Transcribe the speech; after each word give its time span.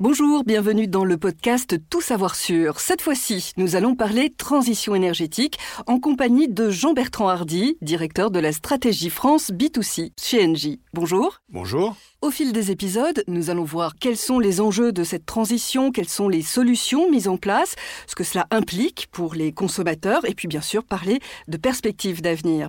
Bonjour, 0.00 0.44
bienvenue 0.44 0.86
dans 0.86 1.04
le 1.04 1.16
podcast 1.16 1.74
Tout 1.90 2.00
savoir 2.00 2.36
sur. 2.36 2.78
Cette 2.78 3.02
fois-ci, 3.02 3.50
nous 3.56 3.74
allons 3.74 3.96
parler 3.96 4.30
transition 4.30 4.94
énergétique 4.94 5.58
en 5.88 5.98
compagnie 5.98 6.46
de 6.46 6.70
Jean-Bertrand 6.70 7.28
Hardy, 7.28 7.76
directeur 7.82 8.30
de 8.30 8.38
la 8.38 8.52
stratégie 8.52 9.10
France 9.10 9.50
B2C 9.50 10.12
chez 10.16 10.46
Engie. 10.46 10.80
Bonjour. 10.94 11.40
Bonjour. 11.48 11.96
Au 12.22 12.30
fil 12.30 12.52
des 12.52 12.70
épisodes, 12.70 13.24
nous 13.26 13.50
allons 13.50 13.64
voir 13.64 13.96
quels 13.98 14.16
sont 14.16 14.38
les 14.38 14.60
enjeux 14.60 14.92
de 14.92 15.02
cette 15.02 15.26
transition, 15.26 15.90
quelles 15.90 16.08
sont 16.08 16.28
les 16.28 16.42
solutions 16.42 17.10
mises 17.10 17.26
en 17.26 17.36
place, 17.36 17.74
ce 18.06 18.14
que 18.14 18.22
cela 18.22 18.46
implique 18.52 19.08
pour 19.10 19.34
les 19.34 19.50
consommateurs 19.50 20.24
et 20.28 20.34
puis 20.36 20.46
bien 20.46 20.62
sûr 20.62 20.84
parler 20.84 21.18
de 21.48 21.56
perspectives 21.56 22.22
d'avenir. 22.22 22.68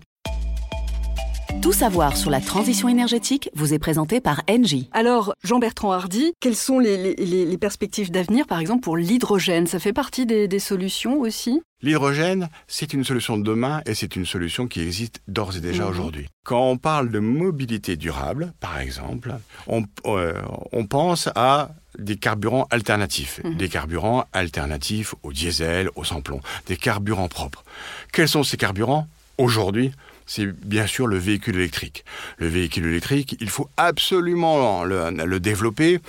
Tout 1.61 1.73
savoir 1.73 2.15
sur 2.15 2.29
la 2.29 2.39
transition 2.39 2.87
énergétique 2.87 3.49
vous 3.53 3.73
est 3.73 3.79
présenté 3.79 4.21
par 4.21 4.43
Engie. 4.49 4.87
Alors, 4.93 5.33
Jean-Bertrand 5.43 5.91
Hardy, 5.91 6.31
quelles 6.39 6.55
sont 6.55 6.79
les, 6.79 7.15
les- 7.15 7.45
les 7.45 7.57
perspectives 7.57 8.11
d'avenir, 8.11 8.47
par 8.47 8.59
exemple, 8.59 8.79
pour 8.81 8.95
l'hydrogène? 8.95 9.67
Ça 9.67 9.77
fait 9.79 9.91
partie 9.91 10.25
des, 10.25 10.47
des 10.47 10.59
solutions 10.59 11.19
aussi? 11.19 11.61
L'hydrogène, 11.81 12.47
c'est 12.67 12.93
une 12.93 13.03
solution 13.03 13.37
de 13.37 13.43
demain 13.43 13.81
et 13.85 13.93
c'est 13.93 14.15
une 14.15 14.25
solution 14.25 14.67
qui 14.67 14.79
existe 14.79 15.21
d'ores 15.27 15.57
et 15.57 15.59
déjà 15.59 15.83
Mhm. 15.83 15.89
aujourd'hui. 15.89 16.27
Quand 16.45 16.63
on 16.69 16.77
parle 16.77 17.09
de 17.09 17.19
mobilité 17.19 17.97
durable, 17.97 18.53
par 18.61 18.79
exemple, 18.79 19.33
on, 19.67 19.83
euh, 20.05 20.41
on 20.71 20.85
pense 20.85 21.27
à 21.35 21.71
des 21.97 22.15
carburants 22.15 22.67
alternatifs, 22.71 23.41
Mhm. 23.43 23.55
des 23.57 23.67
carburants 23.67 24.23
alternatifs 24.31 25.13
au 25.23 25.33
diesel, 25.33 25.89
au 25.97 26.05
sans-plomb, 26.05 26.39
des 26.67 26.77
carburants 26.77 27.27
propres. 27.27 27.65
Quels 28.13 28.29
sont 28.29 28.43
ces 28.43 28.55
carburants? 28.55 29.07
Aujourd'hui, 29.37 29.91
c'est 30.31 30.45
bien 30.45 30.85
sûr 30.85 31.07
le 31.07 31.17
véhicule 31.17 31.55
électrique. 31.55 32.05
Le 32.37 32.47
véhicule 32.47 32.85
électrique, 32.85 33.35
il 33.41 33.49
faut 33.49 33.67
absolument 33.77 34.83
le, 34.83 35.09
le 35.09 35.39
développer 35.39 35.99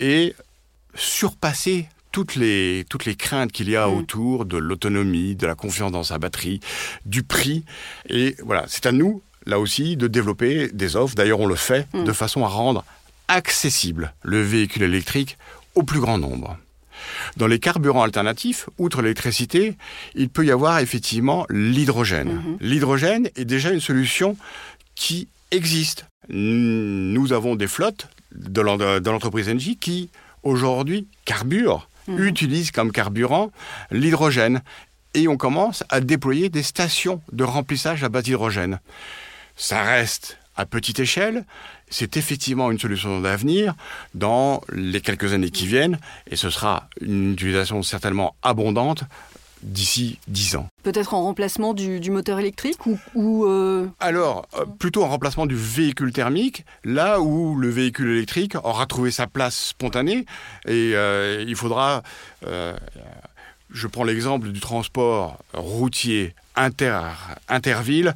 et 0.00 0.34
surpasser 0.94 1.88
toutes 2.12 2.34
les, 2.36 2.84
toutes 2.90 3.04
les 3.06 3.14
craintes 3.14 3.52
qu'il 3.52 3.70
y 3.70 3.76
a 3.76 3.86
Mm. 3.88 3.94
autour 3.96 4.44
de 4.44 4.58
l'autonomie, 4.58 5.34
de 5.34 5.46
la 5.46 5.54
confiance 5.54 5.92
dans 5.92 6.02
sa 6.02 6.18
batterie, 6.18 6.60
du 7.06 7.22
prix. 7.22 7.64
Et 8.08 8.36
voilà, 8.44 8.64
c'est 8.68 8.84
à 8.86 8.92
nous, 8.92 9.22
là 9.46 9.58
aussi, 9.58 9.96
de 9.96 10.08
développer 10.08 10.68
des 10.68 10.96
offres. 10.96 11.14
D'ailleurs, 11.14 11.40
on 11.40 11.46
le 11.46 11.54
fait 11.56 11.86
Mm. 11.94 12.04
de 12.04 12.12
façon 12.12 12.44
à 12.44 12.48
rendre 12.48 12.84
accessible 13.28 14.12
le 14.22 14.42
véhicule 14.42 14.82
électrique 14.82 15.38
au 15.74 15.84
plus 15.84 16.00
grand 16.00 16.18
nombre. 16.18 16.58
Dans 17.36 17.46
les 17.46 17.58
carburants 17.58 18.02
alternatifs, 18.02 18.68
outre 18.78 19.02
l'électricité, 19.02 19.76
il 20.14 20.28
peut 20.28 20.44
y 20.44 20.50
avoir 20.50 20.78
effectivement 20.80 21.46
l'hydrogène. 21.50 22.32
Mhm. 22.34 22.56
L'hydrogène 22.60 23.28
est 23.36 23.44
déjà 23.44 23.70
une 23.70 23.80
solution 23.80 24.36
qui 24.94 25.28
existe. 25.50 26.06
Nous 26.28 27.32
avons 27.32 27.56
des 27.56 27.66
flottes 27.66 28.08
de 28.32 28.60
l'entreprise 29.10 29.48
Engie 29.48 29.76
qui, 29.76 30.10
aujourd'hui, 30.42 31.06
carburent, 31.24 31.88
Mhm. 32.08 32.24
utilisent 32.24 32.70
comme 32.70 32.92
carburant 32.92 33.50
l'hydrogène. 33.90 34.62
Et 35.14 35.26
on 35.28 35.36
commence 35.36 35.82
à 35.88 36.00
déployer 36.00 36.48
des 36.48 36.62
stations 36.62 37.20
de 37.32 37.44
remplissage 37.44 38.04
à 38.04 38.08
base 38.08 38.24
d'hydrogène. 38.24 38.80
Ça 39.56 39.82
reste 39.82 40.38
à 40.56 40.66
petite 40.66 41.00
échelle. 41.00 41.44
C'est 41.90 42.16
effectivement 42.16 42.70
une 42.70 42.78
solution 42.78 43.20
d'avenir 43.20 43.74
dans 44.14 44.62
les 44.72 45.00
quelques 45.00 45.32
années 45.32 45.50
qui 45.50 45.66
viennent. 45.66 45.98
Et 46.30 46.36
ce 46.36 46.48
sera 46.50 46.88
une 47.00 47.32
utilisation 47.32 47.82
certainement 47.82 48.34
abondante 48.42 49.04
d'ici 49.62 50.18
10 50.28 50.56
ans. 50.56 50.68
Peut-être 50.82 51.14
en 51.14 51.22
remplacement 51.22 51.74
du, 51.74 52.00
du 52.00 52.10
moteur 52.10 52.38
électrique 52.38 52.86
ou, 52.86 52.98
ou, 53.14 53.44
euh, 53.44 53.88
Alors, 54.00 54.46
euh, 54.54 54.64
plutôt 54.64 55.04
en 55.04 55.08
remplacement 55.08 55.46
du 55.46 55.56
véhicule 55.56 56.12
thermique, 56.12 56.64
là 56.84 57.20
où 57.20 57.54
le 57.56 57.68
véhicule 57.68 58.10
électrique 58.10 58.54
aura 58.64 58.86
trouvé 58.86 59.10
sa 59.10 59.26
place 59.26 59.56
spontanée, 59.56 60.24
et 60.66 60.92
euh, 60.94 61.44
il 61.46 61.56
faudra, 61.56 62.02
je 62.42 63.86
prends 63.86 64.04
l'exemple 64.04 64.48
du 64.48 64.60
transport 64.60 65.38
routier 65.52 66.34
inter, 66.56 67.00
interville, 67.48 68.14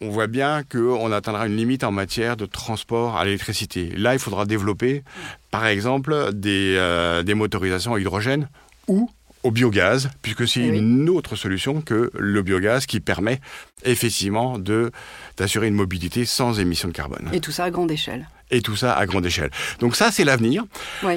on 0.00 0.10
voit 0.10 0.26
bien 0.26 0.62
qu'on 0.62 1.12
atteindra 1.12 1.46
une 1.46 1.56
limite 1.56 1.84
en 1.84 1.92
matière 1.92 2.36
de 2.36 2.46
transport 2.46 3.16
à 3.18 3.24
l'électricité. 3.24 3.90
Là, 3.96 4.14
il 4.14 4.18
faudra 4.18 4.44
développer, 4.46 5.02
par 5.50 5.66
exemple, 5.66 6.30
des, 6.32 6.74
euh, 6.78 7.22
des 7.22 7.34
motorisations 7.34 7.94
à 7.94 8.00
hydrogène 8.00 8.48
ou 8.88 9.10
au 9.42 9.50
biogaz, 9.50 10.10
puisque 10.20 10.46
c'est 10.46 10.60
Eh 10.60 10.70
oui. 10.70 10.78
une 10.78 11.08
autre 11.08 11.34
solution 11.34 11.80
que 11.80 12.10
le 12.14 12.42
biogaz 12.42 12.84
qui 12.86 13.00
permet 13.00 13.40
effectivement 13.84 14.58
de 14.58 14.90
d'assurer 15.38 15.68
une 15.68 15.74
mobilité 15.74 16.26
sans 16.26 16.60
émission 16.60 16.88
de 16.88 16.92
carbone. 16.92 17.28
et 17.32 17.40
tout 17.40 17.50
ça 17.52 17.64
à 17.64 17.70
grande 17.70 17.90
échelle. 17.90 18.28
Et 18.50 18.60
tout 18.62 18.76
ça 18.76 18.92
à 18.94 19.06
grande 19.06 19.24
échelle. 19.24 19.50
Donc 19.78 19.96
ça, 19.96 20.10
c'est 20.10 20.24
l'avenir. 20.24 20.64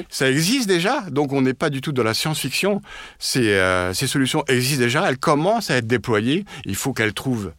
Ça 0.08 0.30
existe 0.30 0.68
déjà, 0.68 1.02
donc 1.10 1.32
on 1.32 1.42
n'est 1.42 1.52
pas 1.52 1.68
du 1.68 1.80
tout 1.82 1.92
dans 1.92 2.04
la 2.04 2.14
science-fiction. 2.14 2.80
Ces, 3.18 3.48
euh, 3.50 3.92
ces 3.92 4.06
solutions 4.06 4.44
existent 4.48 4.82
déjà, 4.84 5.06
elles 5.08 5.18
commencent 5.18 5.70
à 5.70 5.76
être 5.76 5.86
déployées. 5.86 6.44
Il 6.64 6.76
faut 6.76 6.92
qu'elles 6.94 7.12
trouvent 7.12 7.52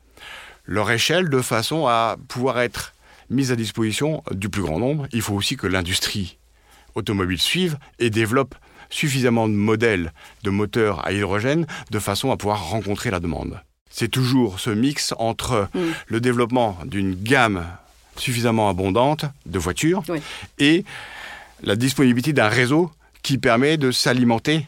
leur 0.65 0.89
échelle 0.91 1.29
de 1.29 1.41
façon 1.41 1.87
à 1.87 2.17
pouvoir 2.27 2.59
être 2.59 2.93
mises 3.29 3.51
à 3.51 3.55
disposition 3.55 4.23
du 4.31 4.49
plus 4.49 4.61
grand 4.61 4.79
nombre. 4.79 5.07
Il 5.11 5.21
faut 5.21 5.33
aussi 5.33 5.57
que 5.57 5.67
l'industrie 5.67 6.37
automobile 6.95 7.39
suive 7.39 7.77
et 7.99 8.09
développe 8.09 8.55
suffisamment 8.89 9.47
de 9.47 9.53
modèles 9.53 10.13
de 10.43 10.49
moteurs 10.51 11.05
à 11.05 11.11
hydrogène 11.11 11.65
de 11.91 11.99
façon 11.99 12.31
à 12.31 12.37
pouvoir 12.37 12.69
rencontrer 12.69 13.09
la 13.11 13.19
demande. 13.19 13.59
C'est 13.89 14.07
toujours 14.09 14.59
ce 14.59 14.69
mix 14.69 15.13
entre 15.17 15.67
Mm. 15.73 15.79
le 16.07 16.19
développement 16.21 16.77
d'une 16.85 17.15
gamme 17.15 17.65
suffisamment 18.17 18.69
abondante 18.69 19.25
de 19.45 19.59
voitures 19.59 20.03
Oui. 20.07 20.19
et 20.59 20.85
la 21.63 21.75
disponibilité 21.75 22.31
d'un 22.33 22.47
réseau 22.47 22.91
qui 23.23 23.37
permet 23.37 23.77
de 23.77 23.91
s'alimenter, 23.91 24.67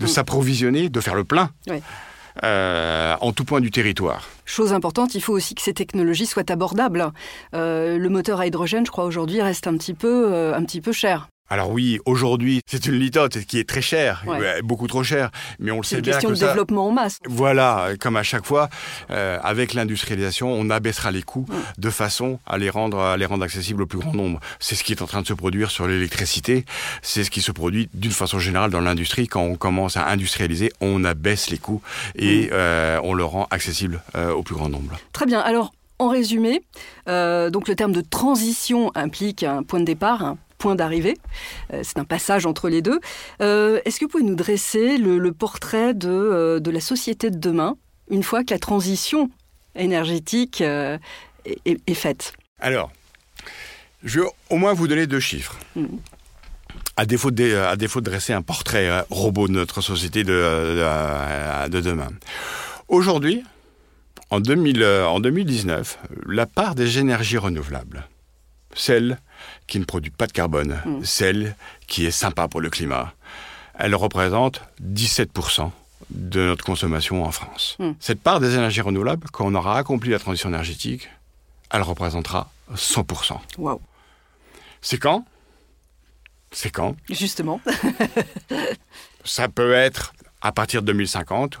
de 0.00 0.04
Mm. 0.06 0.08
s'approvisionner, 0.08 0.88
de 0.88 1.00
faire 1.00 1.14
le 1.14 1.24
plein 1.24 1.50
Oui. 1.68 1.78
Euh, 2.44 3.14
en 3.20 3.32
tout 3.32 3.44
point 3.44 3.60
du 3.60 3.70
territoire. 3.70 4.28
Chose 4.44 4.72
importante, 4.72 5.14
il 5.14 5.20
faut 5.20 5.32
aussi 5.32 5.54
que 5.54 5.62
ces 5.62 5.74
technologies 5.74 6.26
soient 6.26 6.50
abordables. 6.50 7.12
Euh, 7.54 7.98
le 7.98 8.08
moteur 8.08 8.40
à 8.40 8.46
hydrogène, 8.46 8.86
je 8.86 8.90
crois, 8.90 9.04
aujourd'hui, 9.04 9.42
reste 9.42 9.66
un 9.66 9.76
petit 9.76 9.94
peu, 9.94 10.32
euh, 10.32 10.54
un 10.54 10.64
petit 10.64 10.80
peu 10.80 10.92
cher. 10.92 11.28
Alors 11.48 11.70
oui, 11.70 11.98
aujourd'hui, 12.06 12.60
c'est 12.66 12.86
une 12.86 12.94
litote 12.98 13.38
qui 13.44 13.58
est 13.58 13.68
très 13.68 13.82
chère, 13.82 14.24
Ouais. 14.26 14.38
ouais, 14.38 14.62
beaucoup 14.62 14.86
trop 14.88 15.02
chère, 15.04 15.30
mais 15.58 15.70
on 15.70 15.76
le 15.78 15.82
C'est 15.84 15.90
sait 15.90 15.96
une 15.96 16.02
bien 16.02 16.12
question 16.14 16.28
que 16.30 16.34
de 16.34 16.38
ça... 16.40 16.48
développement 16.48 16.88
en 16.88 16.92
masse. 16.92 17.18
Voilà, 17.28 17.90
comme 18.00 18.16
à 18.16 18.22
chaque 18.22 18.44
fois, 18.44 18.68
euh, 19.10 19.38
avec 19.42 19.72
l'industrialisation, 19.74 20.50
on 20.52 20.70
abaissera 20.70 21.10
les 21.10 21.22
coûts 21.22 21.46
Mm. 21.48 21.54
de 21.78 21.90
façon 21.90 22.40
à 22.46 22.58
les 22.58 22.70
rendre 22.70 22.98
à 22.98 23.16
les 23.16 23.26
rendre 23.26 23.44
accessibles 23.44 23.82
au 23.82 23.86
plus 23.86 23.98
grand 23.98 24.14
nombre. 24.14 24.40
C'est 24.58 24.74
ce 24.74 24.82
qui 24.82 24.92
est 24.92 25.02
en 25.02 25.06
train 25.06 25.22
de 25.22 25.26
se 25.26 25.34
produire 25.34 25.70
sur 25.70 25.86
l'électricité. 25.86 26.64
C'est 27.02 27.22
ce 27.24 27.30
qui 27.30 27.40
se 27.42 27.52
produit 27.52 27.88
d'une 27.94 28.10
façon 28.10 28.38
générale 28.38 28.70
dans 28.70 28.80
l'industrie. 28.80 29.28
Quand 29.28 29.42
on 29.42 29.54
commence 29.56 29.96
à 29.96 30.06
industrialiser, 30.08 30.72
on 30.80 31.04
abaisse 31.04 31.50
les 31.50 31.58
coûts 31.58 31.82
et 32.16 32.48
euh, 32.52 32.98
on 33.04 33.14
le 33.14 33.24
rend 33.24 33.46
accessible 33.50 34.02
euh, 34.16 34.32
au 34.32 34.42
plus 34.42 34.54
grand 34.54 34.68
nombre. 34.68 34.96
Très 35.12 35.26
bien. 35.26 35.40
Alors, 35.40 35.72
en 35.98 36.08
résumé, 36.08 36.62
euh, 37.08 37.50
donc 37.50 37.68
le 37.68 37.74
terme 37.76 37.92
de 37.92 38.00
transition 38.02 38.90
implique 38.94 39.42
un 39.44 39.62
point 39.62 39.80
de 39.80 39.84
départ, 39.84 40.34
point 40.58 40.74
d'arrivée. 40.74 41.16
Euh, 41.72 41.80
c'est 41.84 41.98
un 41.98 42.04
passage 42.04 42.46
entre 42.46 42.68
les 42.68 42.82
deux. 42.82 43.00
Euh, 43.40 43.80
Est-ce 43.84 43.98
que 44.00 44.04
vous 44.04 44.10
pouvez 44.10 44.24
nous 44.24 44.34
dresser 44.36 44.98
le, 44.98 45.18
le 45.18 45.32
portrait 45.32 45.94
de, 45.94 46.08
euh, 46.08 46.60
de 46.60 46.70
la 46.70 46.80
société 46.80 47.30
de 47.30 47.38
demain, 47.38 47.76
une 48.10 48.22
fois 48.22 48.44
que 48.44 48.52
la 48.54 48.58
transition 48.58 49.30
énergétique 49.74 50.60
est, 50.60 50.98
est- 51.64 51.80
est 51.86 51.94
faite? 51.94 52.32
Alors, 52.60 52.90
je 54.04 54.20
vais 54.20 54.26
au 54.50 54.56
moins 54.56 54.72
vous 54.72 54.88
donner 54.88 55.06
deux 55.06 55.20
chiffres. 55.20 55.56
Mhm. 55.74 55.98
À 56.98 57.04
défaut, 57.04 57.30
de, 57.30 57.54
à 57.56 57.76
défaut 57.76 58.00
de 58.00 58.06
dresser 58.08 58.32
un 58.32 58.40
portrait 58.42 58.88
robot 59.10 59.48
de 59.48 59.52
notre 59.52 59.82
société 59.82 60.24
de, 60.24 60.32
de- 60.32 61.68
de 61.68 61.80
demain. 61.80 62.08
Aujourd'hui, 62.88 63.42
en, 64.30 64.40
2000, 64.40 64.82
en 64.84 65.20
2019, 65.20 65.98
la 66.26 66.46
part 66.46 66.74
des 66.74 66.98
énergies 66.98 67.36
renouvelables, 67.38 68.06
celle 68.76 69.18
qui 69.66 69.78
ne 69.80 69.84
produit 69.84 70.10
pas 70.10 70.26
de 70.28 70.32
carbone, 70.32 70.80
Mhm. 70.84 71.04
celle 71.04 71.56
qui 71.88 72.06
est 72.06 72.10
sympa 72.12 72.46
pour 72.48 72.60
le 72.60 72.70
climat, 72.70 73.12
elle 73.78 73.94
représente 73.94 74.60
17% 74.80 75.72
de 76.10 76.40
notre 76.40 76.64
consommation 76.64 77.24
en 77.24 77.32
France. 77.32 77.76
Mhm. 77.80 77.94
Cette 78.00 78.20
part 78.20 78.38
des 78.40 78.54
énergies 78.54 78.80
renouvelables, 78.82 79.28
quand 79.32 79.46
on 79.46 79.54
aura 79.54 79.78
accompli 79.78 80.10
la 80.10 80.18
transition 80.18 80.48
énergétique, 80.50 81.08
elle 81.70 81.82
représentera 81.82 82.50
100%. 82.76 83.40
Waouh 83.58 83.80
C'est 84.82 84.98
quand? 84.98 85.24
C'est 86.52 86.70
quand? 86.70 86.94
Justement. 87.10 87.60
Ça 89.24 89.48
peut 89.48 89.72
être 89.72 90.12
à 90.40 90.52
partir 90.52 90.82
de 90.82 90.86
2050 90.86 91.58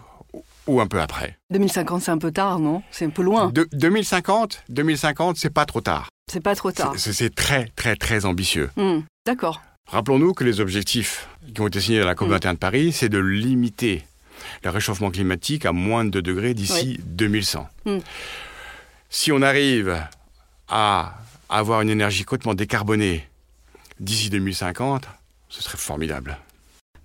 ou 0.66 0.80
un 0.80 0.86
peu 0.86 1.00
après. 1.00 1.38
2050, 1.50 2.02
c'est 2.02 2.10
un 2.10 2.18
peu 2.18 2.30
tard, 2.32 2.58
non? 2.58 2.82
C'est 2.90 3.04
un 3.04 3.10
peu 3.10 3.22
loin. 3.22 3.48
De- 3.50 3.68
2050, 3.72 4.62
2050, 4.68 5.36
c'est 5.36 5.50
pas 5.50 5.64
trop 5.66 5.80
tard. 5.80 6.08
C'est 6.30 6.40
pas 6.40 6.56
trop 6.56 6.72
tard. 6.72 6.94
C'est 6.96 7.34
très, 7.34 7.66
très, 7.76 7.94
très 7.94 8.24
ambitieux. 8.24 8.70
Hmm, 8.76 9.00
D'accord. 9.24 9.62
Rappelons-nous 9.86 10.34
que 10.34 10.42
les 10.42 10.58
objectifs 10.60 11.28
qui 11.54 11.60
ont 11.60 11.68
été 11.68 11.80
signés 11.80 12.00
à 12.00 12.04
la 12.04 12.14
COP21 12.14 12.54
de 12.54 12.58
Paris, 12.58 12.92
c'est 12.92 13.08
de 13.08 13.18
limiter 13.18 14.04
le 14.64 14.70
réchauffement 14.70 15.12
climatique 15.12 15.64
à 15.64 15.72
moins 15.72 16.04
de 16.04 16.10
2 16.10 16.22
degrés 16.22 16.54
d'ici 16.54 16.98
2100. 17.04 17.68
Mm. 17.84 17.98
Si 19.08 19.30
on 19.30 19.40
arrive 19.42 19.96
à 20.68 21.14
avoir 21.48 21.80
une 21.82 21.90
énergie 21.90 22.24
complètement 22.24 22.54
décarbonée 22.54 23.28
d'ici 24.00 24.28
2050, 24.28 25.04
ce 25.48 25.62
serait 25.62 25.78
formidable. 25.78 26.36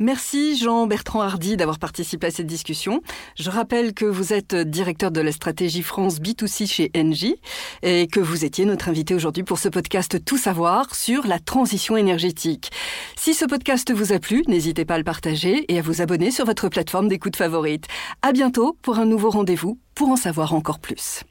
Merci 0.02 0.58
Jean-Bertrand 0.58 1.22
Hardy 1.22 1.58
d'avoir 1.58 1.78
participé 1.78 2.26
à 2.26 2.32
cette 2.32 2.48
discussion. 2.48 3.04
Je 3.38 3.52
rappelle 3.52 3.94
que 3.94 4.06
vous 4.06 4.34
êtes 4.34 4.56
directeur 4.56 5.12
de 5.12 5.22
la 5.22 5.32
stratégie 5.32 5.84
France 5.84 6.20
B2C 6.20 6.66
chez 6.66 6.92
Engie 6.98 7.36
et 7.84 8.08
que 8.08 8.20
vous 8.20 8.44
étiez 8.44 8.66
notre 8.66 8.90
invité 8.90 9.14
aujourd'hui 9.14 9.44
pour 9.44 9.60
ce 9.60 9.70
podcast 9.70 10.26
Tout 10.26 10.40
savoir 10.40 10.96
sur 10.96 11.28
la 11.28 11.38
transition 11.38 11.98
énergétique. 11.98 12.72
Si 13.16 13.36
ce 13.36 13.46
podcast 13.46 13.94
vous 13.94 14.12
a 14.12 14.18
plu, 14.18 14.42
n'hésitez 14.48 14.86
pas 14.86 14.96
à 14.96 14.98
le 14.98 15.04
partager 15.04 15.72
et 15.72 15.78
à 15.78 15.84
vous 15.84 16.02
abonner 16.02 16.32
sur 16.32 16.48
votre 16.48 16.68
plateforme 16.68 17.08
d'écoute 17.08 17.36
favorite. 17.36 17.86
À 18.24 18.32
bientôt 18.32 18.76
pour 18.82 18.98
un 18.98 19.06
nouveau 19.06 19.30
rendez-vous 19.30 19.78
pour 19.94 20.10
en 20.10 20.16
savoir 20.16 20.56
encore 20.56 20.80
plus. 20.80 21.22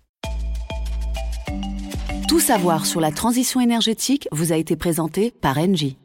Tout 2.29 2.39
savoir 2.39 2.87
sur 2.87 3.01
la 3.01 3.11
transition 3.11 3.61
énergétique 3.61 4.29
vous 4.31 4.53
a 4.53 4.57
été 4.57 4.77
présenté 4.77 5.33
par 5.41 5.59
Engie. 5.59 5.97